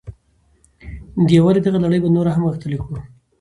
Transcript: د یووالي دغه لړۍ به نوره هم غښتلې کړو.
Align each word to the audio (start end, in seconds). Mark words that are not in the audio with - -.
د 1.27 1.27
یووالي 1.37 1.61
دغه 1.63 1.77
لړۍ 1.83 1.99
به 2.01 2.09
نوره 2.15 2.31
هم 2.35 2.43
غښتلې 2.49 2.77
کړو. 2.83 2.95